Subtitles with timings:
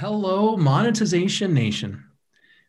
[0.00, 2.04] Hello, Monetization Nation.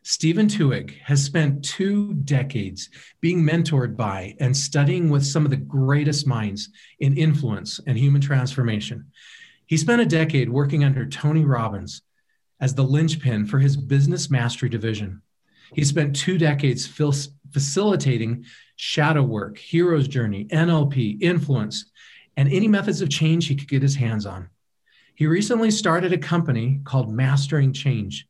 [0.02, 5.56] Stephen Tuig has spent two decades being mentored by and studying with some of the
[5.56, 9.12] greatest minds in influence and human transformation.
[9.66, 12.02] He spent a decade working under Tony Robbins
[12.60, 15.22] as the linchpin for his business mastery division.
[15.72, 17.14] He spent two decades fil-
[17.52, 18.44] facilitating
[18.74, 21.92] shadow work, hero's journey, NLP, influence,
[22.36, 24.50] and any methods of change he could get his hands on.
[25.20, 28.26] He recently started a company called Mastering Change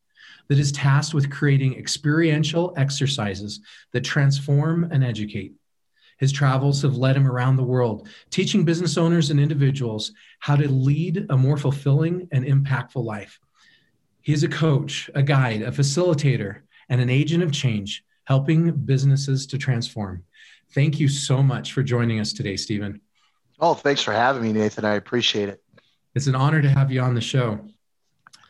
[0.48, 3.60] that is tasked with creating experiential exercises
[3.92, 5.52] that transform and educate.
[6.18, 10.68] His travels have led him around the world, teaching business owners and individuals how to
[10.68, 13.38] lead a more fulfilling and impactful life.
[14.20, 19.46] He is a coach, a guide, a facilitator, and an agent of change, helping businesses
[19.46, 20.24] to transform.
[20.74, 23.00] Thank you so much for joining us today, Stephen.
[23.60, 24.84] Oh, thanks for having me, Nathan.
[24.84, 25.62] I appreciate it.
[26.14, 27.60] It's an honor to have you on the show.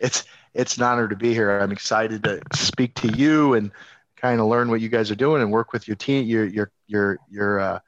[0.01, 0.25] It's
[0.55, 1.59] it's an honor to be here.
[1.59, 3.71] I'm excited to speak to you and
[4.17, 6.73] kind of learn what you guys are doing and work with your team, your your
[6.87, 7.79] your your uh,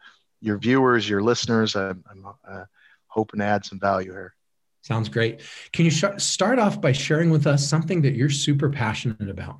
[0.41, 1.75] your viewers, your listeners.
[1.75, 2.65] I'm, I'm uh,
[3.07, 4.35] hoping to add some value here.
[4.83, 5.41] Sounds great.
[5.73, 9.59] Can you sh- start off by sharing with us something that you're super passionate about?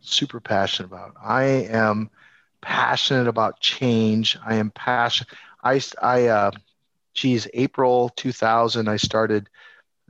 [0.00, 1.14] Super passionate about.
[1.22, 2.10] I am
[2.60, 4.36] passionate about change.
[4.44, 5.32] I am passionate.
[5.62, 6.50] I I uh,
[7.18, 9.48] geez, April 2000, I started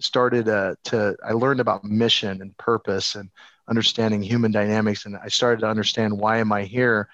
[0.01, 3.31] started uh, to I learned about mission and purpose and
[3.69, 7.09] understanding human dynamics, and I started to understand why am I here.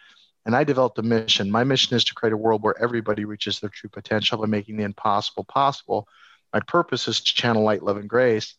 [0.46, 1.50] And I developed a mission.
[1.50, 4.76] My mission is to create a world where everybody reaches their true potential by making
[4.76, 6.06] the impossible possible.
[6.52, 8.54] My purpose is to channel light, love, and grace.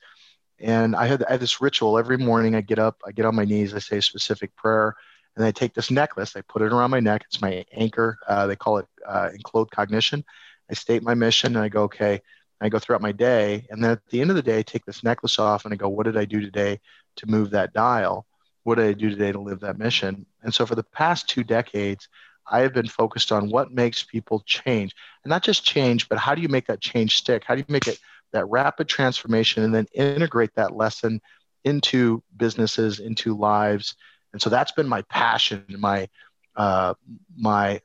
[0.59, 2.55] And I had, I had this ritual every morning.
[2.55, 4.95] I get up, I get on my knees, I say a specific prayer,
[5.35, 7.23] and I take this necklace, I put it around my neck.
[7.27, 8.17] It's my anchor.
[8.27, 10.23] Uh, they call it uh, enclothed cognition.
[10.69, 12.21] I state my mission and I go, okay,
[12.61, 13.67] I go throughout my day.
[13.69, 15.77] And then at the end of the day, I take this necklace off and I
[15.77, 16.79] go, what did I do today
[17.17, 18.25] to move that dial?
[18.63, 20.25] What did I do today to live that mission?
[20.41, 22.07] And so for the past two decades,
[22.47, 24.95] I have been focused on what makes people change.
[25.23, 27.43] And not just change, but how do you make that change stick?
[27.43, 27.99] How do you make it
[28.33, 31.21] that rapid transformation and then integrate that lesson
[31.63, 33.95] into businesses, into lives?
[34.33, 36.07] And so that's been my passion, my
[36.55, 36.93] uh,
[37.35, 37.81] my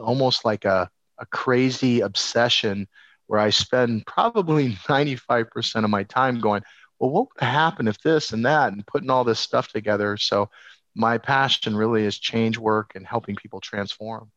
[0.00, 2.88] almost like a a crazy obsession
[3.26, 6.62] where I spend probably 95% of my time going,
[6.98, 10.16] well, what would happen if this and that, and putting all this stuff together.
[10.16, 10.48] So
[10.94, 14.30] my passion really is change work and helping people transform.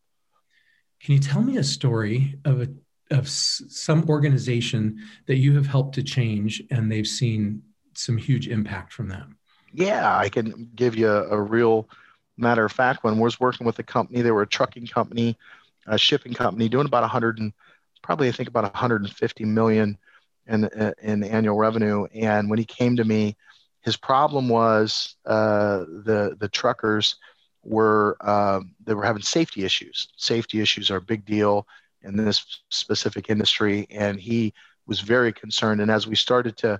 [1.01, 2.67] Can you tell me a story of a
[3.11, 7.63] of some organization that you have helped to change and they've seen
[7.95, 9.25] some huge impact from that?
[9.73, 11.89] Yeah, I can give you a, a real
[12.37, 13.17] matter of fact one.
[13.17, 15.37] Was working with a company, they were a trucking company
[15.89, 17.51] a shipping company doing about 100 and
[18.01, 19.97] probably I think about 150 million
[20.47, 20.69] in
[21.01, 22.05] in annual revenue.
[22.13, 23.35] And when he came to me,
[23.81, 27.15] his problem was uh, the the truckers
[27.63, 30.07] were uh, they were having safety issues.
[30.17, 31.67] Safety issues are a big deal
[32.01, 34.53] in this specific industry, and he
[34.87, 35.81] was very concerned.
[35.81, 36.79] And as we started to,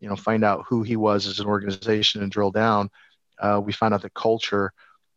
[0.00, 2.90] you know, find out who he was as an organization and drill down,
[3.40, 4.72] uh, we found out that culture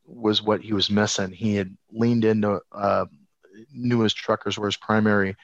[0.06, 1.32] was what he was missing.
[1.32, 2.62] He had leaned into
[3.74, 5.36] his truckers were his primary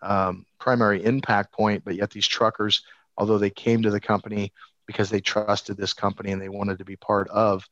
[0.00, 2.82] um, primary impact point, but yet these truckers,
[3.16, 4.52] although they came to the company
[4.86, 7.64] because they trusted this company and they wanted to be part of,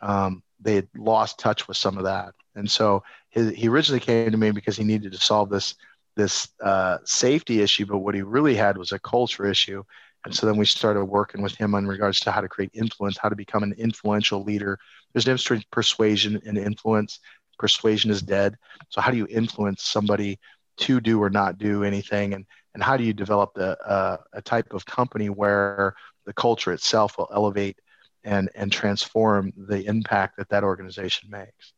[0.00, 2.34] um, they had lost touch with some of that.
[2.54, 5.74] And so his, he originally came to me because he needed to solve this
[6.14, 9.82] this uh, safety issue, but what he really had was a culture issue.
[10.24, 13.16] And so then we started working with him in regards to how to create influence,
[13.16, 14.78] how to become an influential leader.
[15.12, 17.18] There's a difference between persuasion and influence
[17.62, 18.58] persuasion is dead.
[18.88, 20.40] So how do you influence somebody
[20.78, 22.34] to do or not do anything?
[22.34, 25.94] And, and how do you develop the, uh, a type of company where
[26.26, 27.78] the culture itself will elevate
[28.24, 31.72] and, and transform the impact that that organization makes?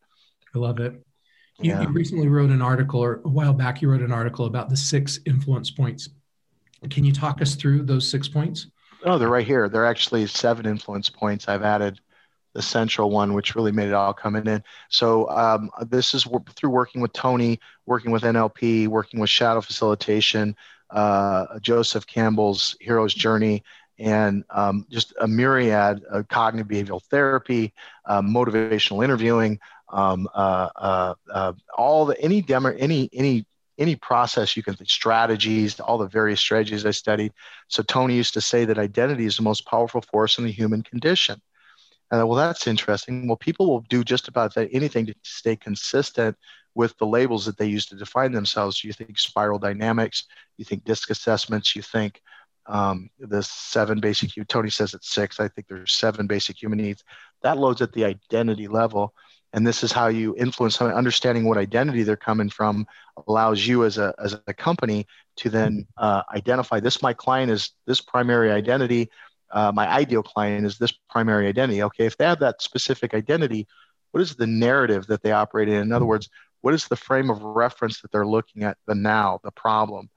[0.54, 0.94] I love it.
[1.60, 1.82] You, yeah.
[1.82, 4.76] you recently wrote an article, or a while back, you wrote an article about the
[4.76, 6.08] six influence points.
[6.88, 8.68] Can you talk us through those six points?
[9.04, 9.68] Oh, they're right here.
[9.68, 12.00] They're actually seven influence points I've added
[12.54, 14.62] the central one, which really made it all coming in.
[14.88, 20.56] So um, this is through working with Tony, working with NLP, working with Shadow Facilitation,
[20.90, 23.62] uh, Joseph Campbell's Hero's Journey,
[23.98, 27.72] and um, just a myriad of cognitive behavioral therapy,
[28.06, 29.58] uh, motivational interviewing,
[29.90, 33.46] um, uh, uh, uh all the any demo, any any
[33.78, 37.32] any process you can think strategies all the various strategies i studied
[37.68, 40.82] so tony used to say that identity is the most powerful force in the human
[40.82, 41.40] condition
[42.14, 43.26] uh, well, that's interesting.
[43.26, 46.36] Well, people will do just about anything to stay consistent
[46.74, 48.84] with the labels that they use to define themselves.
[48.84, 50.24] You think spiral dynamics,
[50.56, 52.20] you think disc assessments, you think
[52.66, 57.04] um, the seven basic tony says it's six i think there's seven basic human needs
[57.42, 59.12] that loads at the identity level
[59.52, 62.86] and this is how you influence understanding what identity they're coming from
[63.28, 65.06] allows you as a, as a company
[65.36, 69.10] to then uh, identify this my client is this primary identity
[69.54, 73.66] uh, my ideal client is this primary identity okay if they have that specific identity
[74.10, 76.28] what is the narrative that they operate in in other words
[76.60, 80.08] what is the frame of reference that they're looking at the now the problem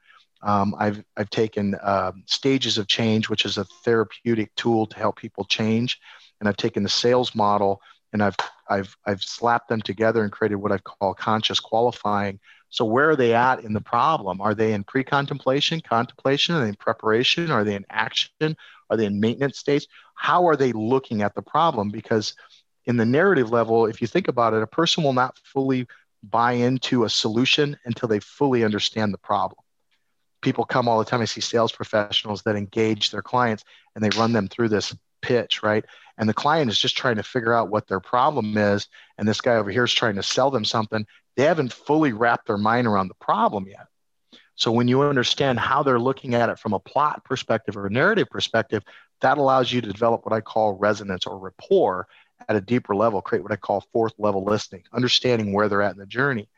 [0.44, 5.18] um, I've, I've taken uh, stages of change, which is a therapeutic tool to help
[5.18, 6.00] people change.
[6.40, 7.82] And I've taken the sales model
[8.14, 8.36] and I've,
[8.70, 12.40] I've, I've slapped them together and created what I call conscious qualifying.
[12.70, 14.42] So where are they at in the problem?
[14.42, 16.56] Are they in pre-contemplation, contemplation?
[16.56, 17.50] Are they in preparation?
[17.50, 18.56] Are they in action?
[18.90, 19.88] Are they in maintenance states?
[20.16, 21.90] How are they looking at the problem?
[21.90, 22.36] Because
[22.86, 25.88] in the narrative level, if you think about it, a person will not fully
[26.24, 29.62] buy into a solution until they fully understand the problem
[30.42, 31.22] people come all the time.
[31.22, 33.64] I see sales professionals that engage their clients
[33.96, 35.84] and they run them through this pitch, right?
[36.18, 38.88] And the client is just trying to figure out what their problem is.
[39.18, 41.06] And this guy over here is trying to sell them something.
[41.36, 43.88] They haven't fully wrapped their mind around the problem yet.
[44.58, 47.92] So when you understand how they're looking at it from a plot perspective or a
[47.92, 48.84] narrative perspective,
[49.22, 52.08] that allows you to develop what I call resonance or rapport
[52.50, 55.94] at a deeper level, create what I call fourth level listening, understanding where they're at
[55.94, 56.50] in the journey.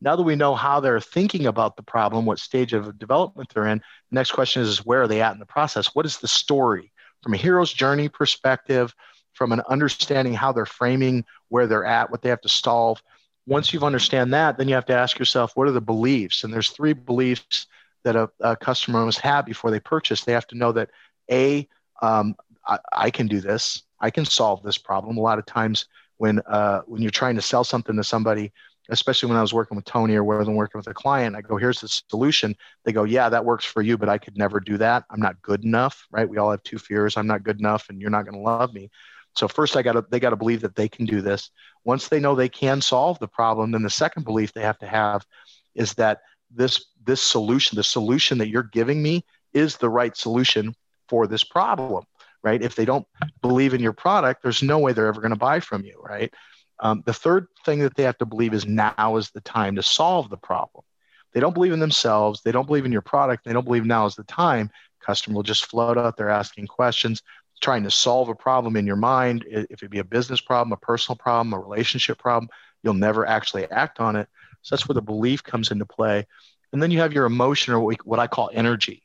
[0.00, 3.66] Now that we know how they're thinking about the problem, what stage of development they're
[3.66, 5.94] in, the next question is, is where are they at in the process?
[5.94, 8.94] What is the story from a hero's journey perspective,
[9.32, 13.00] from an understanding how they're framing where they're at, what they have to solve?
[13.46, 16.44] Once you've understand that, then you have to ask yourself, what are the beliefs?
[16.44, 17.66] And there's three beliefs
[18.04, 20.24] that a, a customer must have before they purchase.
[20.24, 20.90] They have to know that
[21.30, 21.68] a,
[22.02, 23.82] um, I, I can do this.
[24.00, 25.16] I can solve this problem.
[25.16, 25.86] A lot of times
[26.18, 28.52] when uh, when you're trying to sell something to somebody,
[28.88, 31.40] especially when I was working with Tony or when I'm working with a client, I
[31.40, 32.56] go, here's the solution.
[32.84, 35.04] They go, yeah, that works for you, but I could never do that.
[35.10, 36.28] I'm not good enough, right?
[36.28, 37.16] We all have two fears.
[37.16, 38.90] I'm not good enough and you're not going to love me.
[39.36, 41.50] So first I got to, they got to believe that they can do this.
[41.84, 44.86] Once they know they can solve the problem, then the second belief they have to
[44.86, 45.26] have
[45.74, 50.74] is that this, this solution, the solution that you're giving me is the right solution
[51.08, 52.04] for this problem,
[52.42, 52.62] right?
[52.62, 53.06] If they don't
[53.42, 56.32] believe in your product, there's no way they're ever going to buy from you, right?
[56.80, 59.82] Um, the third thing that they have to believe is now is the time to
[59.82, 60.84] solve the problem.
[61.32, 62.42] They don't believe in themselves.
[62.42, 63.44] They don't believe in your product.
[63.44, 64.70] They don't believe now is the time.
[65.00, 67.22] Customer will just float out there asking questions,
[67.60, 69.44] trying to solve a problem in your mind.
[69.46, 72.50] If it be a business problem, a personal problem, a relationship problem,
[72.82, 74.28] you'll never actually act on it.
[74.62, 76.26] So that's where the belief comes into play.
[76.72, 79.02] And then you have your emotion or what I call energy,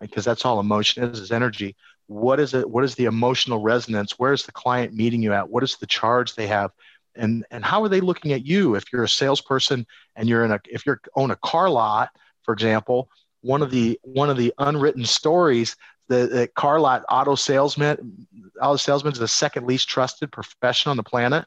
[0.00, 1.76] because that's all emotion is, is energy.
[2.06, 2.68] What is it?
[2.68, 4.18] What is the emotional resonance?
[4.18, 5.48] Where is the client meeting you at?
[5.48, 6.70] What is the charge they have?
[7.16, 9.86] and and how are they looking at you if you're a salesperson
[10.16, 12.10] and you're in a if you're own a car lot
[12.42, 13.08] for example
[13.40, 15.76] one of the one of the unwritten stories
[16.08, 18.26] the, the car lot auto salesman
[18.60, 21.44] auto salesman is the second least trusted profession on the planet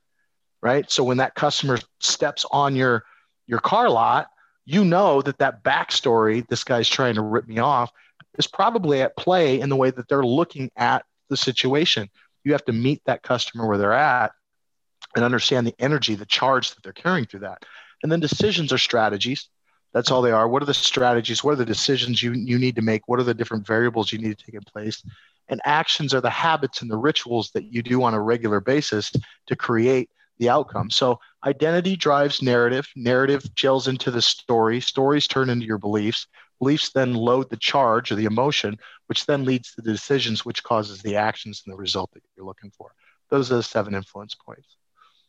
[0.61, 3.03] right so when that customer steps on your
[3.45, 4.27] your car lot
[4.65, 7.91] you know that that backstory this guy's trying to rip me off
[8.37, 12.09] is probably at play in the way that they're looking at the situation
[12.43, 14.31] you have to meet that customer where they're at
[15.15, 17.63] and understand the energy, the charge that they're carrying through that.
[18.03, 19.49] And then decisions are strategies.
[19.93, 20.47] That's all they are.
[20.47, 21.43] What are the strategies?
[21.43, 23.07] What are the decisions you, you need to make?
[23.07, 25.03] What are the different variables you need to take in place?
[25.49, 29.11] And actions are the habits and the rituals that you do on a regular basis
[29.47, 30.89] to create the outcome.
[30.89, 32.87] So identity drives narrative.
[32.95, 34.81] Narrative gels into the story.
[34.81, 36.27] Stories turn into your beliefs.
[36.59, 38.77] Beliefs then load the charge or the emotion,
[39.07, 42.45] which then leads to the decisions, which causes the actions and the result that you're
[42.45, 42.91] looking for.
[43.29, 44.75] Those are the seven influence points.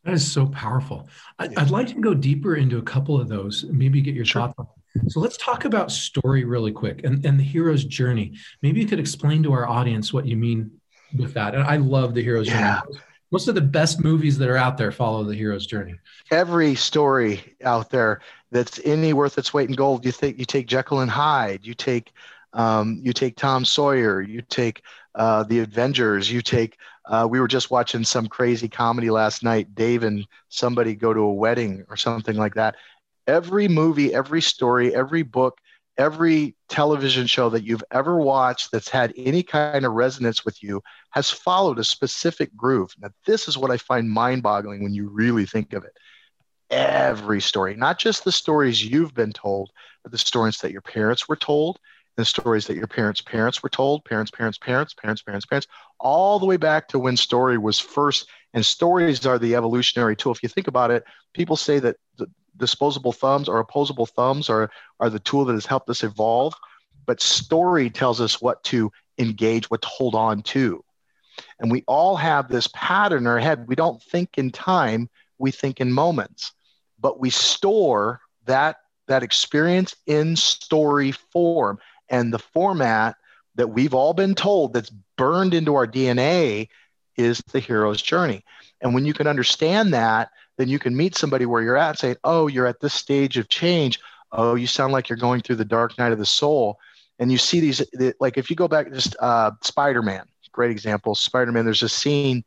[0.08, 1.06] That is so powerful.
[1.38, 4.40] I, would like to go deeper into a couple of those, maybe get your sure.
[4.40, 5.10] thoughts on.
[5.10, 8.32] So let's talk about story really quick and, and the hero's journey.
[8.62, 10.70] Maybe you could explain to our audience what you mean
[11.18, 11.54] with that.
[11.54, 12.80] And I love the hero's yeah.
[12.80, 13.00] journey.
[13.30, 15.96] Most of the best movies that are out there follow the hero's journey.
[16.30, 20.06] Every story out there that's any worth its weight in gold.
[20.06, 22.14] You think you take Jekyll and Hyde, you take
[22.58, 24.82] um, you take Tom Sawyer, you take
[25.14, 26.76] uh, the Avengers, you take
[27.08, 31.20] uh, we were just watching some crazy comedy last night, Dave and somebody go to
[31.20, 32.76] a wedding or something like that.
[33.26, 35.58] Every movie, every story, every book,
[35.96, 40.82] every television show that you've ever watched that's had any kind of resonance with you
[41.10, 42.92] has followed a specific groove.
[43.00, 45.96] Now, this is what I find mind boggling when you really think of it.
[46.70, 49.70] Every story, not just the stories you've been told,
[50.02, 51.78] but the stories that your parents were told,
[52.18, 55.68] the stories that your parents' parents were told, parents, parents, parents, parents, parents, parents,
[56.00, 58.28] all the way back to when story was first.
[58.54, 60.32] And stories are the evolutionary tool.
[60.32, 64.68] If you think about it, people say that the disposable thumbs or opposable thumbs are,
[64.98, 66.54] are the tool that has helped us evolve.
[67.08, 70.84] but story tells us what to engage, what to hold on to.
[71.58, 73.66] And we all have this pattern in our head.
[73.66, 75.08] We don't think in time,
[75.38, 76.52] we think in moments,
[77.00, 81.78] but we store that, that experience in story form.
[82.10, 83.16] And the format
[83.56, 86.68] that we've all been told that's burned into our DNA
[87.16, 88.44] is the hero's journey.
[88.80, 92.16] And when you can understand that, then you can meet somebody where you're at saying,
[92.24, 94.00] Oh, you're at this stage of change.
[94.32, 96.78] Oh, you sound like you're going through the dark night of the soul.
[97.18, 97.82] And you see these,
[98.20, 101.14] like if you go back, just uh, Spider Man, great example.
[101.14, 102.44] Spider Man, there's a scene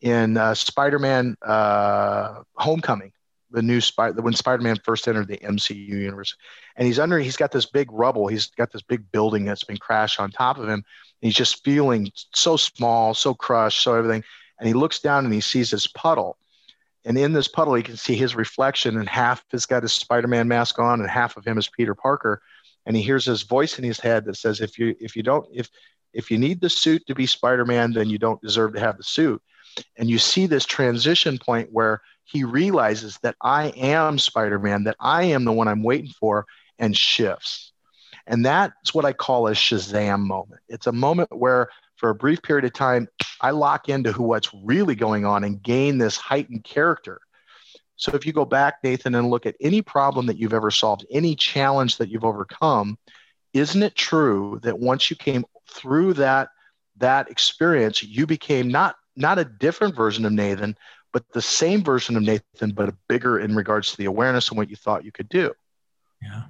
[0.00, 3.12] in uh, Spider Man uh, Homecoming,
[3.50, 6.36] the new Spider, when Spider Man first entered the MCU universe.
[6.76, 9.78] And he's under, he's got this big rubble, he's got this big building that's been
[9.78, 10.70] crashed on top of him.
[10.70, 10.84] and
[11.20, 14.24] he's just feeling so small, so crushed, so everything.
[14.58, 16.36] And he looks down and he sees this puddle
[17.08, 20.46] and in this puddle, you can see his reflection, and half has got his Spider-Man
[20.48, 22.42] mask on, and half of him is Peter Parker.
[22.84, 25.46] And he hears this voice in his head that says, "If you if you don't
[25.52, 25.70] if
[26.12, 29.04] if you need the suit to be Spider-Man, then you don't deserve to have the
[29.04, 29.42] suit."
[29.96, 35.24] And you see this transition point where he realizes that I am Spider-Man, that I
[35.24, 36.46] am the one I'm waiting for,
[36.78, 37.72] and shifts.
[38.26, 40.60] And that's what I call a Shazam moment.
[40.68, 43.08] It's a moment where for a brief period of time,
[43.40, 47.20] I lock into who what's really going on and gain this heightened character.
[47.96, 51.06] So if you go back, Nathan, and look at any problem that you've ever solved,
[51.10, 52.98] any challenge that you've overcome,
[53.54, 56.50] isn't it true that once you came through that
[56.98, 60.76] that experience, you became not not a different version of Nathan,
[61.18, 64.58] but the same version of Nathan, but a bigger in regards to the awareness and
[64.58, 65.52] what you thought you could do.
[66.22, 66.42] Yeah.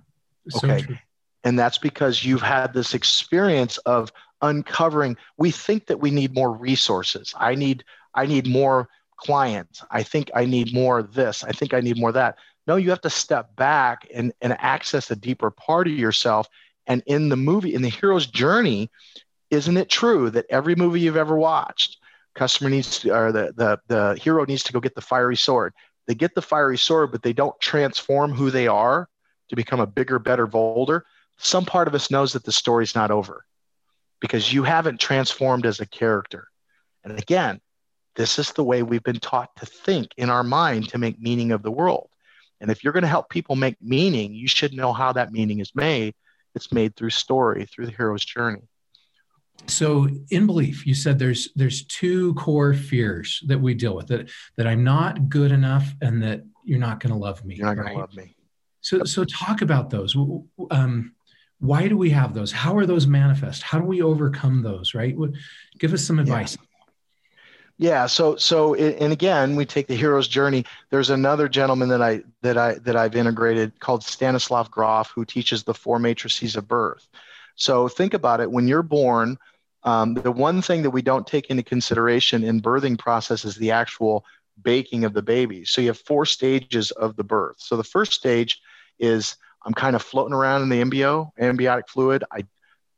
[0.51, 0.83] So okay.
[0.83, 0.97] True.
[1.45, 6.53] And that's because you've had this experience of uncovering we think that we need more
[6.53, 7.83] resources i need
[8.15, 12.13] i need more clients i think i need more this i think i need more
[12.13, 12.37] that
[12.69, 16.47] no you have to step back and, and access a deeper part of yourself
[16.87, 18.89] and in the movie in the hero's journey
[19.51, 21.98] isn't it true that every movie you've ever watched
[22.39, 25.73] customer needs to or the, the the hero needs to go get the fiery sword
[26.07, 29.09] they get the fiery sword but they don't transform who they are
[29.49, 31.05] to become a bigger better bolder
[31.39, 33.45] some part of us knows that the story's not over
[34.21, 36.49] because you haven't transformed as a character.
[37.05, 37.61] And again,
[38.17, 41.53] this is the way we've been taught to think in our mind to make meaning
[41.53, 42.11] of the world.
[42.61, 45.61] And if you're going to help people make meaning, you should know how that meaning
[45.61, 46.15] is made.
[46.57, 48.69] It's made through story, through the hero's journey.
[49.67, 54.31] So in belief, you said there's there's two core fears that we deal with that
[54.57, 57.57] that I'm not good enough and that you're not going to love me.
[57.57, 58.35] You're not going to love me.
[58.81, 60.17] So so talk about those.
[60.71, 61.15] Um,
[61.61, 65.17] why do we have those how are those manifest how do we overcome those right
[65.79, 66.57] give us some advice
[67.79, 67.91] yeah.
[67.91, 72.23] yeah so so and again we take the hero's journey there's another gentleman that i
[72.43, 77.09] that i that i've integrated called stanislav grof who teaches the four matrices of birth
[77.59, 79.37] so think about it when you're born
[79.85, 83.71] um, the one thing that we don't take into consideration in birthing process is the
[83.71, 84.25] actual
[84.63, 88.13] baking of the baby so you have four stages of the birth so the first
[88.13, 88.61] stage
[88.99, 92.25] is I'm kind of floating around in the embryo, amniotic fluid.
[92.33, 92.45] I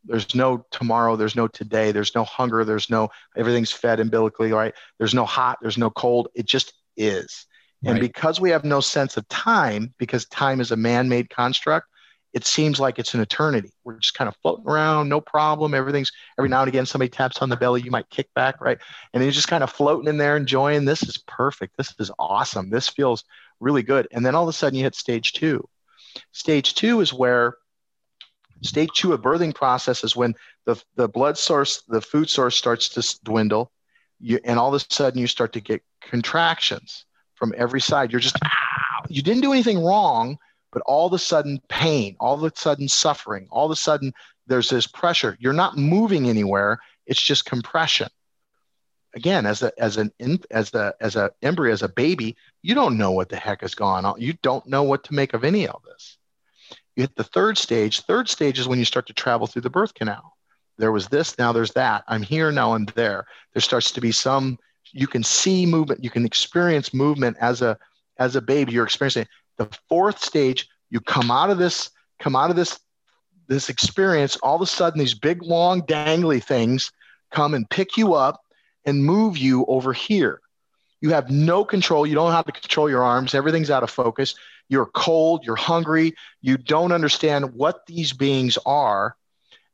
[0.04, 4.74] there's no tomorrow, there's no today, there's no hunger, there's no everything's fed umbilically, right?
[4.98, 6.28] There's no hot, there's no cold.
[6.34, 7.46] It just is.
[7.82, 7.92] Right.
[7.92, 11.86] And because we have no sense of time, because time is a man-made construct,
[12.32, 13.70] it seems like it's an eternity.
[13.84, 15.74] We're just kind of floating around, no problem.
[15.74, 18.78] Everything's every now and again somebody taps on the belly, you might kick back, right?
[19.12, 20.84] And you're just kind of floating in there, enjoying.
[20.84, 21.76] This is perfect.
[21.76, 22.70] This is awesome.
[22.70, 23.24] This feels
[23.58, 24.06] really good.
[24.12, 25.68] And then all of a sudden you hit stage two
[26.32, 27.56] Stage two is where
[28.62, 30.34] stage two of birthing process is when
[30.66, 33.72] the, the blood source, the food source starts to dwindle.
[34.20, 38.12] You, and all of a sudden you start to get contractions from every side.
[38.12, 40.38] You're just, ah, you didn't do anything wrong,
[40.72, 44.12] but all of a sudden pain, all of a sudden suffering, all of a sudden
[44.46, 45.36] there's this pressure.
[45.40, 46.78] You're not moving anywhere.
[47.06, 48.08] It's just compression.
[49.14, 50.12] Again as a as an
[50.52, 53.74] as the as a embryo as a baby you don't know what the heck is
[53.74, 54.20] going on.
[54.20, 56.18] You don't know what to make of any of this.
[56.94, 58.02] You hit the third stage.
[58.02, 60.36] Third stage is when you start to travel through the birth canal.
[60.78, 62.04] There was this now there's that.
[62.06, 63.26] I'm here now i'm there.
[63.52, 64.58] There starts to be some
[64.92, 67.78] you can see movement you can experience movement as a
[68.18, 68.72] as a baby.
[68.72, 69.26] You're experiencing
[69.60, 72.80] the fourth stage you come out of this come out of this
[73.46, 76.90] this experience all of a sudden these big long dangly things
[77.30, 78.40] come and pick you up
[78.84, 80.40] and move you over here.
[81.00, 82.06] You have no control.
[82.06, 83.34] You don't how to control your arms.
[83.34, 84.34] Everything's out of focus.
[84.68, 85.44] You're cold.
[85.44, 86.14] You're hungry.
[86.42, 89.16] You don't understand what these beings are.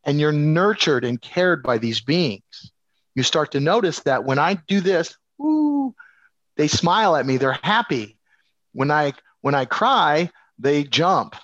[0.05, 2.71] And you're nurtured and cared by these beings.
[3.15, 5.95] You start to notice that when I do this, ooh,
[6.57, 7.39] they smile at me.
[7.39, 8.19] They're happy.
[8.73, 9.15] When I
[9.47, 11.37] when I cry, they jump.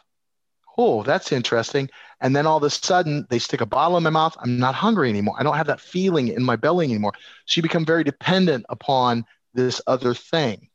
[0.76, 1.88] Oh, that's interesting.
[2.20, 4.36] And then all of a sudden, they stick a bottle in my mouth.
[4.40, 5.36] I'm not hungry anymore.
[5.38, 7.12] I don't have that feeling in my belly anymore.
[7.46, 10.68] So you become very dependent upon this other thing,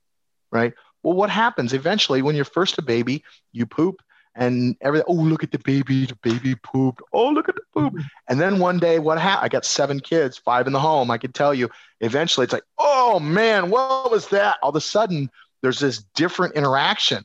[0.53, 0.71] right?
[1.03, 4.01] Well, what happens eventually when you're first a baby, you poop
[4.33, 5.07] and everything.
[5.09, 6.05] Oh, look at the baby.
[6.05, 7.01] The baby pooped.
[7.11, 7.91] Oh, look at the poop.
[7.91, 8.07] Mm-hmm.
[8.29, 9.45] And then one day, what happened?
[9.45, 11.11] I got seven kids, five in the home.
[11.11, 11.69] I can tell you
[11.99, 14.59] eventually it's like, oh man, what was that?
[14.63, 15.29] All of a sudden,
[15.61, 17.23] there's this different interaction.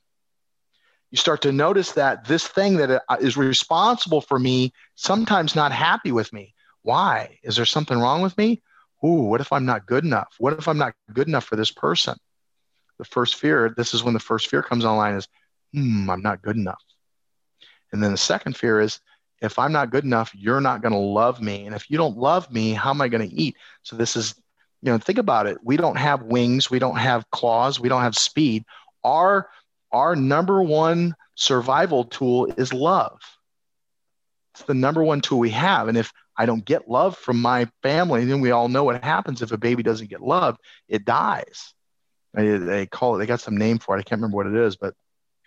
[1.11, 6.13] You start to notice that this thing that uh, responsible for me sometimes not happy
[6.13, 6.55] with me.
[6.83, 7.39] Why?
[7.43, 8.63] Is there something wrong with me?
[9.05, 10.35] Ooh, what if I'm not good enough?
[10.39, 12.17] What if I'm not good enough for this person?
[12.99, 15.29] The first fear, this is when the first fear comes online is,
[15.75, 16.83] hmm, I'm not good enough.
[17.93, 19.01] And then the second fear is,
[19.43, 21.67] if I'm not good enough, you're not going to love me.
[21.67, 23.57] And if you don't love me, how am I going to eat?
[23.83, 24.35] So this is,
[24.83, 25.59] you know, think about it.
[25.63, 28.65] We don't have wings, we don't have claws, we don't have speed.
[29.05, 29.49] Our
[29.93, 33.21] our number one survival tool is love.
[34.55, 35.89] It's the number one tool we have.
[35.89, 39.43] And if I don't get love from my family, then we all know what happens
[39.43, 40.57] if a baby doesn't get love,
[40.89, 41.75] it dies.
[42.35, 44.01] They, they call it, they got some name for it.
[44.01, 44.95] I can't remember what it is, but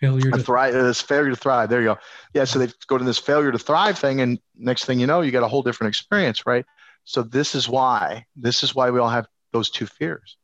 [0.00, 0.74] failure to thrive.
[0.74, 1.68] Uh, this failure to thrive.
[1.68, 1.98] There you go.
[2.34, 2.44] Yeah.
[2.44, 5.32] So they go to this failure to thrive thing, and next thing you know, you
[5.32, 6.64] got a whole different experience, right?
[7.06, 8.26] So this is why.
[8.34, 10.36] This is why we all have those two fears.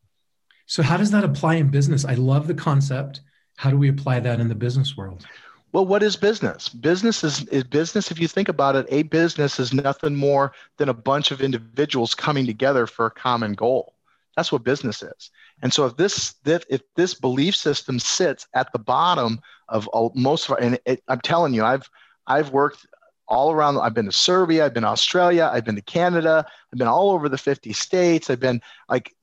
[0.67, 2.05] So how does that apply in business?
[2.05, 3.21] I love the concept.
[3.57, 5.27] How do we apply that in the business world?
[5.73, 6.69] Well, what is business?
[6.69, 8.11] Business is, is business.
[8.11, 12.15] If you think about it, a business is nothing more than a bunch of individuals
[12.15, 13.95] coming together for a common goal.
[14.37, 15.31] That's what business is.
[15.63, 20.47] And so if this if this belief system sits at the bottom of all, most
[20.47, 21.89] of our, and it, I'm telling you, I've
[22.27, 22.87] I've worked
[23.33, 23.79] all around.
[23.79, 27.11] I've been to Serbia, I've been to Australia, I've been to Canada, I've been all
[27.11, 28.29] over the 50 states.
[28.29, 29.15] I've been like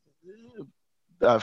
[1.21, 1.39] uh,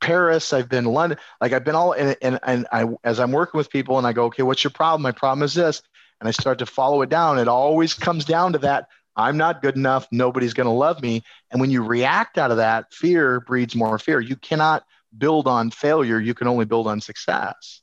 [0.00, 3.58] Paris, I've been London, like I've been all and, and and I as I'm working
[3.58, 5.02] with people and I go, okay, what's your problem?
[5.02, 5.82] My problem is this,
[6.20, 7.38] and I start to follow it down.
[7.38, 10.06] It always comes down to that I'm not good enough.
[10.12, 11.22] Nobody's going to love me.
[11.50, 14.20] And when you react out of that, fear breeds more fear.
[14.20, 14.84] You cannot
[15.16, 16.20] build on failure.
[16.20, 17.80] You can only build on success.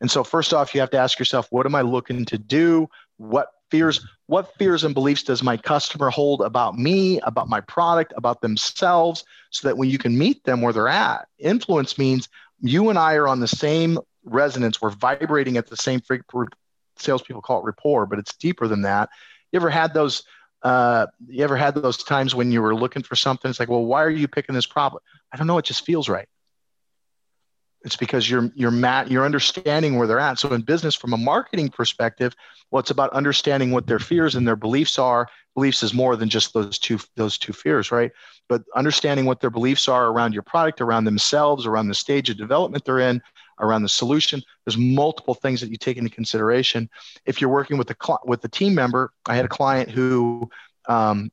[0.00, 2.88] And so, first off, you have to ask yourself, what am I looking to do?
[3.16, 8.12] What fears, what fears and beliefs does my customer hold about me, about my product,
[8.16, 11.26] about themselves, so that when you can meet them where they're at?
[11.38, 12.28] Influence means
[12.60, 14.80] you and I are on the same resonance.
[14.80, 16.52] We're vibrating at the same frequency.
[16.96, 19.08] Salespeople call it rapport, but it's deeper than that.
[19.52, 20.24] You ever had those
[20.62, 23.48] uh, you ever had those times when you were looking for something?
[23.48, 25.02] It's like, well, why are you picking this problem?
[25.32, 25.58] I don't know.
[25.58, 26.28] It just feels right.
[27.82, 30.38] It's because you're you're mat you're understanding where they're at.
[30.38, 32.34] So in business, from a marketing perspective,
[32.70, 35.28] well, it's about understanding what their fears and their beliefs are.
[35.54, 38.10] Beliefs is more than just those two those two fears, right?
[38.48, 42.36] But understanding what their beliefs are around your product, around themselves, around the stage of
[42.36, 43.22] development they're in,
[43.60, 44.42] around the solution.
[44.64, 46.88] There's multiple things that you take into consideration.
[47.26, 50.50] If you're working with the with the team member, I had a client who
[50.88, 51.30] um,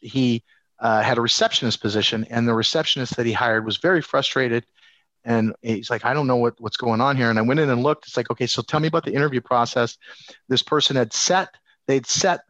[0.00, 0.42] he
[0.80, 4.66] uh, had a receptionist position, and the receptionist that he hired was very frustrated.
[5.24, 7.30] And he's like, I don't know what, what's going on here.
[7.30, 8.06] And I went in and looked.
[8.06, 9.96] It's like, okay, so tell me about the interview process.
[10.48, 11.54] This person had set,
[11.86, 12.40] they'd set,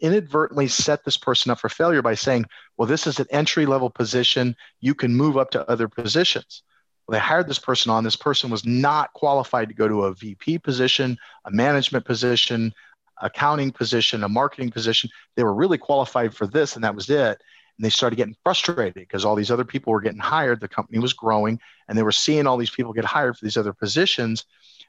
[0.00, 2.44] inadvertently set this person up for failure by saying,
[2.76, 4.56] well, this is an entry level position.
[4.80, 6.62] You can move up to other positions.
[7.06, 8.04] Well, they hired this person on.
[8.04, 12.74] This person was not qualified to go to a VP position, a management position,
[13.20, 15.10] accounting position, a marketing position.
[15.36, 17.40] They were really qualified for this, and that was it.
[17.78, 20.60] And they started getting frustrated because all these other people were getting hired.
[20.60, 23.56] The company was growing, and they were seeing all these people get hired for these
[23.56, 24.44] other positions.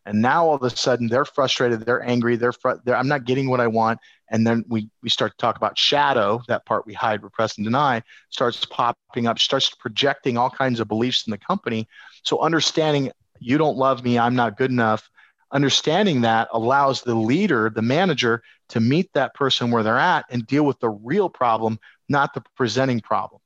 [0.05, 3.25] And now all of a sudden they're frustrated, they're angry, they're, fr- they're I'm not
[3.25, 3.99] getting what I want.
[4.29, 7.65] And then we we start to talk about shadow, that part we hide, repress, and
[7.65, 11.87] deny, starts popping up, starts projecting all kinds of beliefs in the company.
[12.23, 15.09] So understanding you don't love me, I'm not good enough.
[15.51, 20.45] Understanding that allows the leader, the manager, to meet that person where they're at and
[20.47, 23.41] deal with the real problem, not the presenting problem.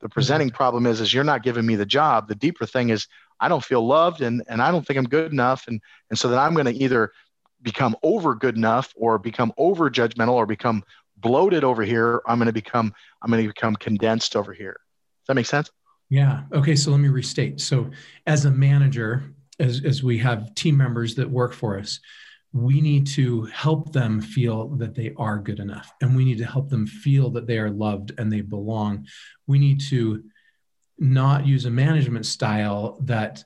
[0.00, 0.56] The presenting mm-hmm.
[0.56, 2.28] problem is, is you're not giving me the job.
[2.28, 3.06] The deeper thing is
[3.38, 5.66] I don't feel loved and, and I don't think I'm good enough.
[5.66, 7.12] And, and so that I'm going to either
[7.62, 10.82] become over good enough or become over judgmental or become
[11.16, 12.22] bloated over here.
[12.26, 14.80] I'm going to become, I'm going to become condensed over here.
[15.20, 15.70] Does that make sense?
[16.08, 16.42] Yeah.
[16.52, 16.74] Okay.
[16.76, 17.60] So let me restate.
[17.60, 17.90] So
[18.26, 22.00] as a manager, as, as we have team members that work for us,
[22.52, 26.44] we need to help them feel that they are good enough and we need to
[26.44, 29.06] help them feel that they are loved and they belong.
[29.46, 30.24] We need to
[30.98, 33.44] not use a management style that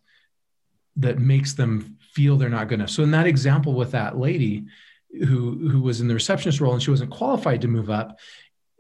[0.97, 2.91] that makes them feel they're not good enough.
[2.91, 4.65] So in that example with that lady
[5.11, 8.19] who who was in the receptionist role and she wasn't qualified to move up,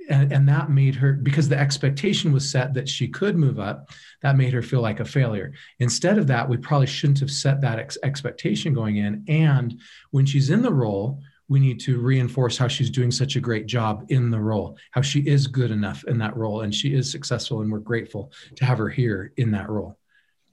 [0.09, 3.91] and, and, that made her because the expectation was set that she could move up
[4.23, 7.61] that made her feel like a failure instead of that we probably shouldn't have set
[7.61, 12.57] that ex- expectation going in and when she's in the role we need to reinforce
[12.57, 16.03] how she's doing such a great job in the role, how she is good enough
[16.05, 19.51] in that role, and she is successful, and we're grateful to have her here in
[19.51, 19.99] that role.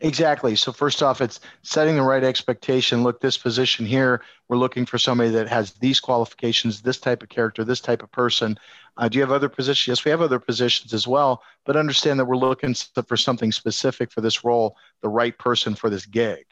[0.03, 0.55] Exactly.
[0.55, 3.03] So first off, it's setting the right expectation.
[3.03, 7.29] Look, this position here, we're looking for somebody that has these qualifications, this type of
[7.29, 8.57] character, this type of person.
[8.97, 9.87] Uh, do you have other positions?
[9.87, 14.11] Yes, we have other positions as well, but understand that we're looking for something specific
[14.11, 16.45] for this role, the right person for this gig.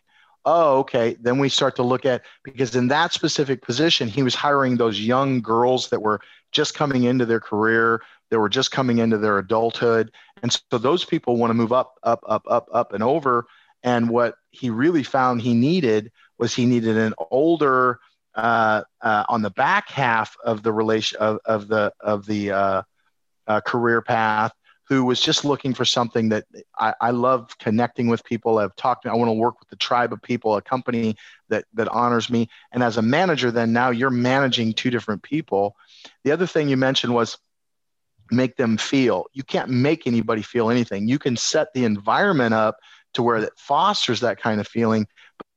[0.45, 1.17] Oh, okay.
[1.19, 4.99] Then we start to look at because in that specific position, he was hiring those
[4.99, 9.37] young girls that were just coming into their career, that were just coming into their
[9.37, 10.11] adulthood.
[10.41, 13.45] And so those people want to move up, up, up, up, up, and over.
[13.83, 17.99] And what he really found he needed was he needed an older,
[18.35, 22.81] uh, uh, on the back half of the relation of, of the of the uh,
[23.47, 24.53] uh career path,
[24.87, 26.45] who was just looking for something that
[26.77, 28.57] I, I love connecting with people.
[28.57, 29.05] I've talked.
[29.05, 31.15] I want to work with the tribe of people, a company
[31.49, 32.49] that that honors me.
[32.71, 35.75] And as a manager, then now you're managing two different people.
[36.23, 37.37] The other thing you mentioned was
[38.31, 39.25] make them feel.
[39.33, 41.07] You can't make anybody feel anything.
[41.07, 42.77] You can set the environment up
[43.13, 45.07] to where it fosters that kind of feeling,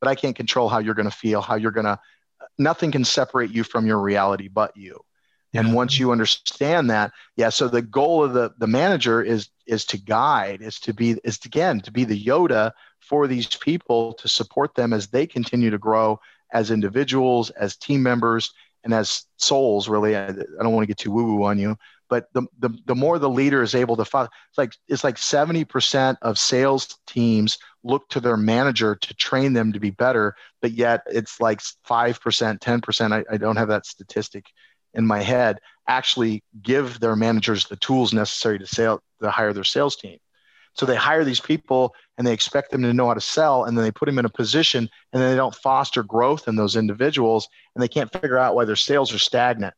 [0.01, 1.99] but I can't control how you're going to feel, how you're going to,
[2.59, 5.01] nothing can separate you from your reality but you.
[5.55, 9.85] And once you understand that, yeah, so the goal of the, the manager is is
[9.87, 14.15] to guide, is to be is to, again to be the Yoda for these people
[14.15, 16.19] to support them as they continue to grow
[16.53, 19.89] as individuals, as team members, and as souls.
[19.89, 21.77] Really, I, I don't want to get too woo woo on you,
[22.13, 25.17] but the, the, the more the leader is able to follow, it's like it's like
[25.17, 30.73] 70% of sales teams look to their manager to train them to be better but
[30.73, 34.45] yet it's like 5% 10% I, I don't have that statistic
[34.93, 39.65] in my head actually give their managers the tools necessary to sell to hire their
[39.65, 40.19] sales team.
[40.75, 43.75] So they hire these people and they expect them to know how to sell and
[43.75, 46.77] then they put them in a position and then they don't foster growth in those
[46.77, 49.73] individuals and they can't figure out why their sales are stagnant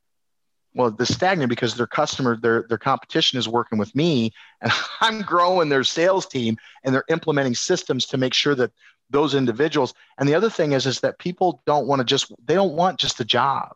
[0.75, 5.23] well they're stagnant because their customer their their competition is working with me and i'm
[5.23, 8.73] growing their sales team and they're implementing systems to make sure that
[9.11, 12.55] those individuals and the other thing is is that people don't want to just they
[12.55, 13.71] don't want just a job.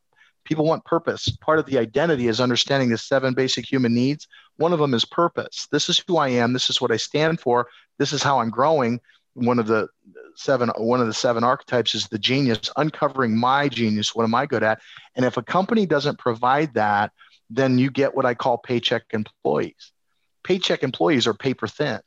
[0.44, 1.28] People want purpose.
[1.42, 4.26] Part of the identity is understanding the seven basic human needs.
[4.56, 5.68] One of them is purpose.
[5.70, 6.52] This is who i am.
[6.52, 7.68] This is what i stand for.
[7.98, 9.00] This is how i'm growing
[9.38, 9.88] one of the
[10.36, 14.46] seven one of the seven archetypes is the genius uncovering my genius what am i
[14.46, 14.80] good at?
[15.14, 17.12] And if a company doesn't provide that
[17.50, 19.92] then you get what i call paycheck employees.
[20.44, 22.00] Paycheck employees are paper thin.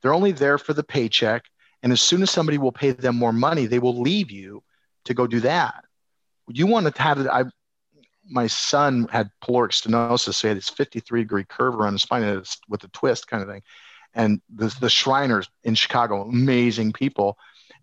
[0.00, 1.44] They're only there for the paycheck.
[1.82, 4.62] And as soon as somebody will pay them more money they will leave you
[5.04, 5.84] to go do that.
[6.48, 7.44] You want to have it I,
[8.28, 12.42] my son had pyloric stenosis, so he had this 53 degree curve around his spine
[12.68, 13.62] with a twist kind of thing.
[14.14, 17.36] And the, the Shriners in Chicago, amazing people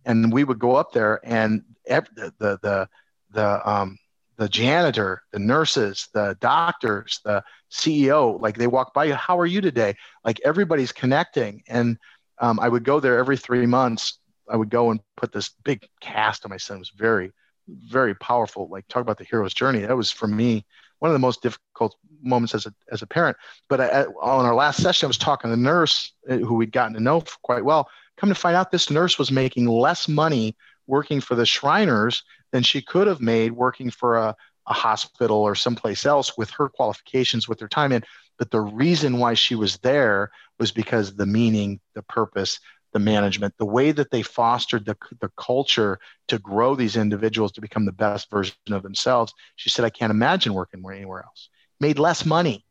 [0.06, 2.90] and we would go up there and the the the
[3.32, 3.98] the um
[4.38, 9.46] the janitor, the nurses, the doctors, the CEO, like they walk by you, how are
[9.46, 9.96] you today?
[10.26, 11.62] Like everybody's connecting.
[11.68, 12.00] And
[12.40, 14.18] um, I would go there every three months.
[14.50, 16.78] I would go and put this big cast on my son.
[16.78, 17.32] It was very,
[17.68, 18.68] very powerful.
[18.68, 19.82] Like talk about the hero's journey.
[19.82, 20.66] That was for me
[21.02, 23.36] one of the most difficult moments as a, as a parent.
[23.68, 26.72] But I, on our last session, I was talking to the nurse uh, who we'd
[26.72, 27.90] gotten to know quite well.
[28.18, 32.62] Come to find out, this nurse was making less money working for the Shriners than
[32.62, 34.36] she could have made working for a,
[34.68, 38.04] a hospital or someplace else with her qualifications, with her time in.
[38.38, 42.60] But the reason why she was there was because the meaning, the purpose,
[42.94, 47.62] the management, the way that they fostered the, the culture to grow these individuals to
[47.62, 49.34] become the best version of themselves.
[49.56, 51.50] She said, I can't imagine working anywhere else.
[51.80, 52.66] Made less money.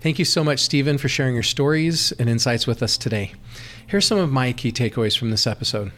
[0.00, 3.34] Thank you so much, Stephen, for sharing your stories and insights with us today.
[3.86, 5.92] Here's some of my key takeaways from this episode.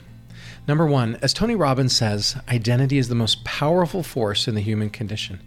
[0.66, 4.90] Number one, as Tony Robbins says, identity is the most powerful force in the human
[4.90, 5.40] condition.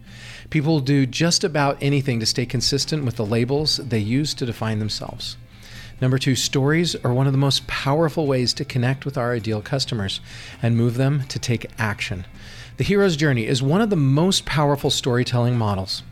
[0.50, 4.46] People will do just about anything to stay consistent with the labels they use to
[4.46, 5.36] define themselves.
[6.00, 9.62] Number two, stories are one of the most powerful ways to connect with our ideal
[9.62, 10.20] customers
[10.62, 12.26] and move them to take action.
[12.76, 16.02] The hero's journey is one of the most powerful storytelling models.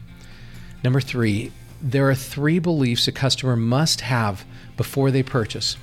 [0.83, 4.47] Number three, there are three beliefs a customer must have
[4.79, 5.77] before they purchase.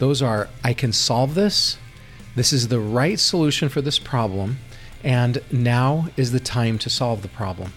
[0.00, 1.78] Those are I can solve this,
[2.34, 4.58] this is the right solution for this problem,
[5.04, 7.72] and now is the time to solve the problem.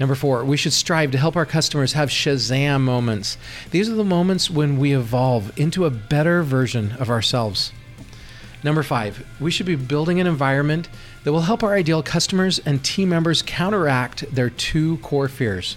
[0.00, 3.36] Number four, we should strive to help our customers have Shazam moments.
[3.72, 7.72] These are the moments when we evolve into a better version of ourselves.
[8.62, 10.88] Number five, we should be building an environment
[11.24, 15.76] that will help our ideal customers and team members counteract their two core fears.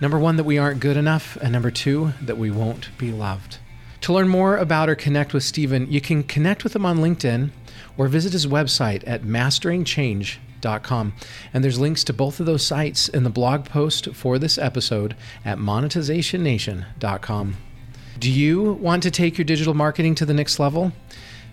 [0.00, 3.58] Number one, that we aren't good enough, and number two, that we won't be loved.
[4.02, 7.50] To learn more about or connect with Stephen, you can connect with him on LinkedIn
[7.96, 13.24] or visit his website at masteringchange.com And there's links to both of those sites in
[13.24, 17.56] the blog post for this episode at monetizationnation.com.
[18.18, 20.92] Do you want to take your digital marketing to the next level?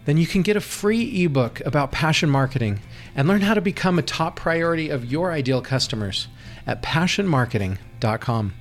[0.06, 2.80] Then you can get a free ebook about passion marketing
[3.15, 6.28] and learn how to become a top priority of your ideal customers
[6.65, 8.54] at passionmarketing.com.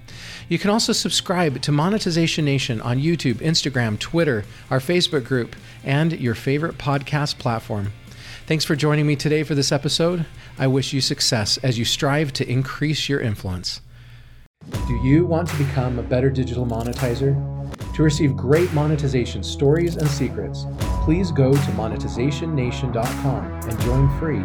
[0.48, 6.12] You can also subscribe to Monetization Nation on YouTube, Instagram, Twitter, our Facebook group, and
[6.18, 7.92] your favorite podcast platform.
[8.48, 10.24] Thanks for joining me today for this episode.
[10.58, 13.82] I wish you success as you strive to increase your influence.
[14.86, 17.36] Do you want to become a better digital monetizer?
[17.94, 20.64] To receive great monetization stories and secrets,
[21.04, 24.40] please go to monetizationnation.com and join free.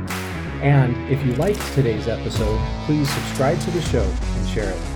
[0.61, 4.92] And if you liked today's episode, please subscribe to the show and share it.